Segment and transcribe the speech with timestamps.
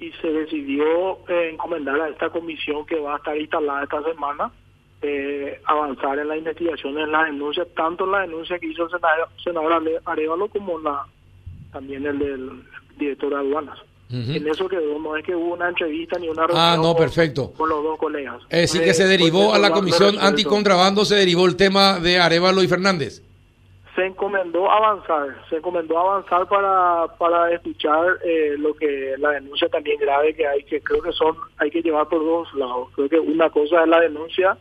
[0.00, 4.50] y se decidió eh, encomendar a esta comisión que va a estar instalada esta semana
[5.02, 9.28] eh, avanzar en la investigación en la denuncia, tanto la denuncia que hizo el senador,
[9.42, 11.06] senador Arevalo como la
[11.72, 12.50] también el del
[12.98, 13.78] director de aduanas.
[14.12, 17.52] En eso quedó, no es que hubo una entrevista ni una reunión ah, no, perfecto.
[17.52, 18.42] Con, los dos colegas.
[18.48, 22.64] Es decir, que se derivó a la Comisión Anticontrabando, se derivó el tema de Arevalo
[22.64, 23.22] y Fernández
[24.00, 30.00] se encomendó avanzar, se encomendó avanzar para, para escuchar eh, lo que la denuncia también
[30.00, 32.88] grave que hay, que creo que son, hay que llevar por dos lados.
[32.94, 34.56] Creo que una cosa es la denuncia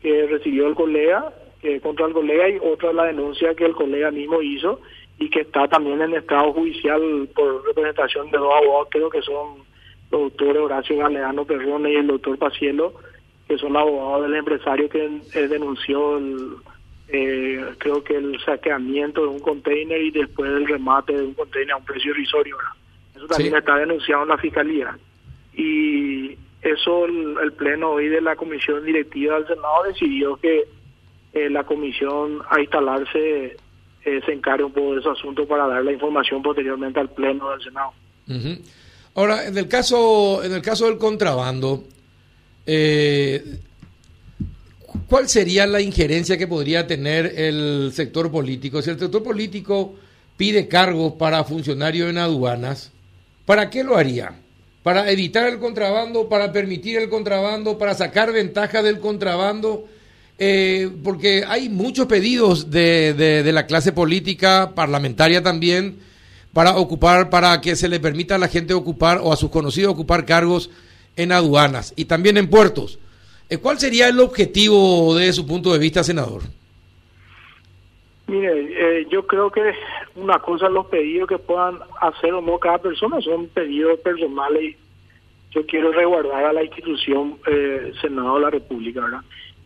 [0.00, 3.74] que recibió el colega, que contra el colega, y otra es la denuncia que el
[3.74, 4.80] colega mismo hizo
[5.18, 9.58] y que está también en estado judicial por representación de dos abogados, creo que son
[10.10, 12.94] los doctores Horacio Galeano Perrone y el doctor Pacielo,
[13.46, 16.56] que son abogados del empresario que eh, denunció el
[17.14, 21.72] eh, creo que el saqueamiento de un container y después el remate de un container
[21.72, 22.56] a un precio irrisorio.
[23.14, 24.98] Eso también está denunciado en la fiscalía.
[25.54, 30.64] Y eso el, pleno hoy de la comisión directiva del Senado decidió que
[31.34, 33.56] eh, la comisión a instalarse
[34.04, 37.50] eh, se encargue un poco de ese asunto para dar la información posteriormente al pleno
[37.50, 37.92] del Senado.
[39.14, 41.84] Ahora, en el caso en el caso del contrabando,
[42.64, 43.42] eh,
[45.08, 48.82] ¿Cuál sería la injerencia que podría tener el sector político?
[48.82, 49.94] Si el sector político
[50.36, 52.90] pide cargos para funcionarios en aduanas,
[53.46, 54.34] ¿para qué lo haría?
[54.82, 56.28] ¿Para evitar el contrabando?
[56.28, 57.78] ¿Para permitir el contrabando?
[57.78, 59.86] ¿Para sacar ventaja del contrabando?
[60.38, 65.98] Eh, porque hay muchos pedidos de, de, la clase política, parlamentaria también,
[66.52, 69.92] para ocupar, para que se le permita a la gente ocupar o a sus conocidos
[69.92, 70.70] ocupar cargos
[71.16, 72.98] en aduanas y también en puertos.
[73.52, 76.40] Eh, ¿Cuál sería el objetivo de su punto de vista, senador?
[78.26, 79.74] Mire, eh, yo creo que
[80.14, 84.74] una cosa los pedidos que puedan hacer o no cada persona son pedidos personales.
[85.50, 89.20] Yo quiero resguardar a la institución eh, Senado de la República, ¿verdad?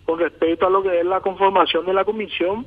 [0.04, 2.66] Con respecto a lo que es la conformación de la comisión,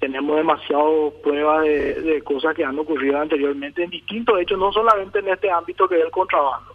[0.00, 5.20] tenemos demasiado pruebas de, de, cosas que han ocurrido anteriormente en distintos hechos, no solamente
[5.20, 6.73] en este ámbito que es el contrabando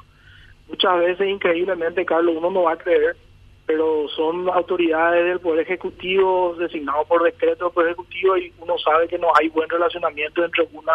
[0.69, 3.15] muchas veces increíblemente, Carlos, uno no va a creer,
[3.65, 9.07] pero son autoridades del Poder Ejecutivo designados por decreto del Poder Ejecutivo y uno sabe
[9.07, 10.93] que no hay buen relacionamiento entre una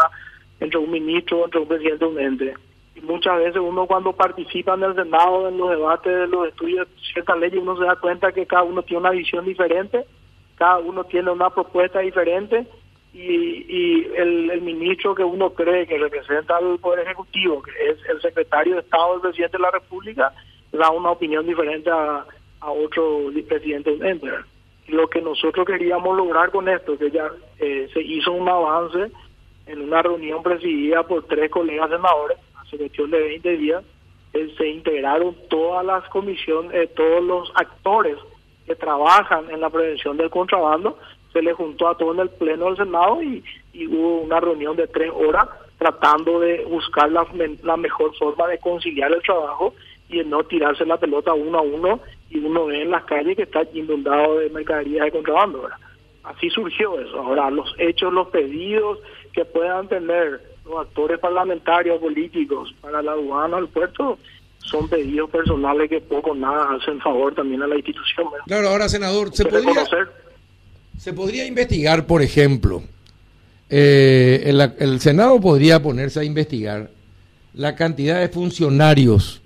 [0.61, 2.55] entre un ministro, entre un presidente un ente.
[2.95, 6.89] Y muchas veces uno cuando participa en el Senado, en los debates, de los estudios
[6.89, 10.05] de ciertas leyes, uno se da cuenta que cada uno tiene una visión diferente,
[10.57, 12.67] cada uno tiene una propuesta diferente
[13.15, 18.75] y, el, ministro que uno cree que representa al Poder Ejecutivo, que es el secretario
[18.75, 20.33] de Estado del presidente de la República,
[20.73, 22.27] da una opinión diferente a,
[22.61, 23.95] otro presidente
[24.89, 29.13] Lo que nosotros queríamos lograr con esto, que ya eh, se hizo un avance
[29.67, 33.85] en una reunión presidida por tres colegas senadores, hace cuestión de 20 días,
[34.33, 38.17] eh, se integraron todas las comisiones, eh, todos los actores
[38.65, 40.99] que trabajan en la prevención del contrabando
[41.35, 43.45] se le juntó a todo en el Pleno del Senado y,
[43.89, 47.27] hubo una reunión de tres horas tratando de buscar la,
[47.65, 49.75] la, mejor forma de conciliar el trabajo
[50.09, 52.01] y de no tirarse la pelota uno a uno
[52.31, 55.69] y uno ve en las calles que está inundado de mercadería de contrabando.
[56.23, 57.19] Así surgió eso.
[57.19, 59.01] Ahora, los hechos, los pedidos
[59.33, 64.19] que puedan tener los actores parlamentarios, políticos para la aduana, el puerto,
[64.59, 68.29] son pedidos personales que poco nada hacen favor también a la institución.
[68.47, 69.85] Claro, ahora senador, ¿se podría,
[70.99, 72.83] se podría investigar, por ejemplo,
[73.71, 76.91] eh, el, Senado podría ponerse a investigar
[77.55, 79.41] la cantidad de funcionarios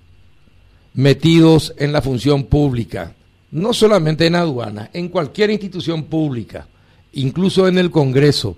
[0.93, 3.13] metidos en la función pública,
[3.51, 6.67] no solamente en aduana, en cualquier institución pública,
[7.13, 8.57] incluso en el Congreso,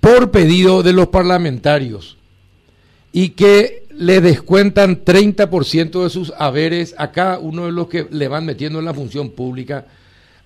[0.00, 2.16] por pedido de los parlamentarios,
[3.12, 8.28] y que le descuentan 30% de sus haberes a cada uno de los que le
[8.28, 9.86] van metiendo en la función pública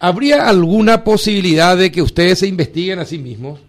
[0.01, 3.61] ¿Habría alguna posibilidad de que ustedes se investiguen a sí mismos?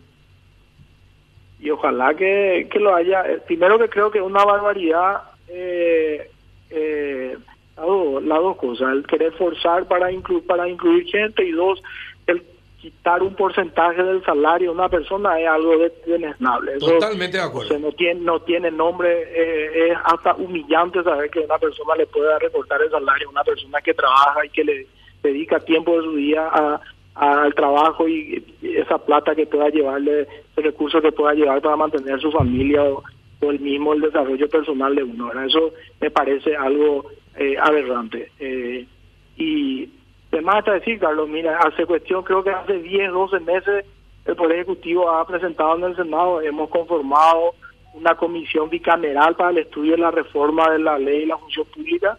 [1.60, 3.24] Y ojalá que, que lo haya.
[3.24, 6.30] Eh, primero que creo que es una barbaridad eh,
[6.70, 7.38] eh,
[7.78, 11.82] las dos cosas, el querer forzar para incluir, para incluir gente y dos,
[12.28, 12.44] el
[12.80, 16.78] quitar un porcentaje del salario de una persona es algo desnable.
[16.78, 17.80] Totalmente de acuerdo.
[17.80, 22.38] no tiene, no tiene nombre, eh, es hasta humillante saber que una persona le pueda
[22.40, 24.88] recortar el salario a una persona que trabaja y que le
[25.24, 26.50] dedica tiempo de su día
[27.16, 32.20] al trabajo y, esa plata que pueda llevarle, ese recurso que pueda llevar para mantener
[32.20, 33.04] su familia o,
[33.42, 35.32] el mismo el desarrollo personal de uno.
[35.44, 37.06] Eso me parece algo
[37.38, 38.32] eh, aberrante.
[38.38, 38.86] Eh,
[39.38, 39.90] y
[40.32, 43.86] además hasta decir, Carlos, mira, hace cuestión, creo que hace 10, 12 meses
[44.26, 47.56] el Poder Ejecutivo ha presentado en el Senado, hemos conformado
[47.94, 51.66] una comisión bicameral para el estudio de la reforma de la ley y la función
[51.74, 52.18] pública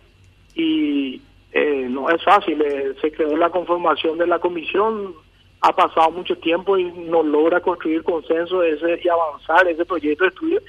[0.54, 1.20] y
[1.52, 5.14] eh, no es fácil, eh, se creó la conformación de la comisión,
[5.60, 10.28] ha pasado mucho tiempo y no logra construir consenso ese, y avanzar ese proyecto de
[10.28, 10.60] estudio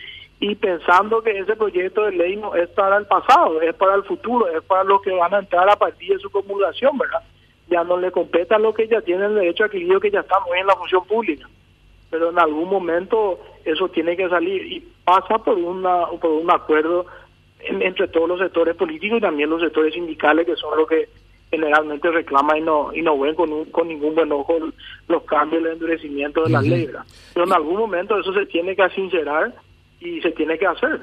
[0.42, 4.04] y pensando que ese proyecto de ley no es para el pasado, es para el
[4.04, 7.22] futuro, es para los que van a entrar a partir de su comulgación, ¿verdad?
[7.69, 10.66] Ya no le competa lo que ya tienen derecho adquirido que ya están muy en
[10.66, 11.48] la función pública.
[12.10, 17.06] Pero en algún momento eso tiene que salir y pasa por, una, por un acuerdo
[17.67, 21.09] entre todos los sectores políticos y también los sectores sindicales que son los que
[21.49, 24.57] generalmente reclaman y no y no ven con, con ningún buen ojo
[25.07, 26.89] los cambios, el endurecimiento de la ley.
[27.33, 29.53] Pero en algún momento eso se tiene que sincerar
[29.99, 31.01] y se tiene que hacer.